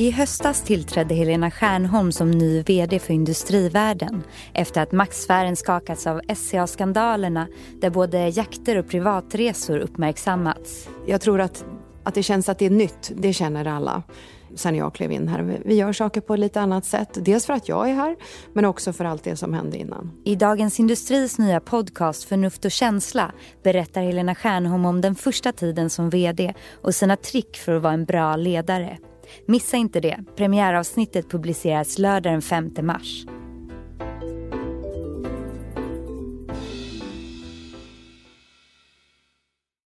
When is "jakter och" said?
8.28-8.88